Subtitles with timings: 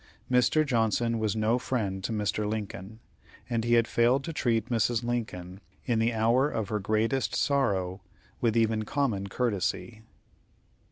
[0.31, 0.65] Mr.
[0.65, 2.49] Johnson was no friend to Mr.
[2.49, 2.99] Lincoln,
[3.47, 5.03] and he had failed to treat Mrs.
[5.03, 8.01] Lincoln, in the hour of her greatest sorrow,
[8.39, 10.01] with even common courtesy.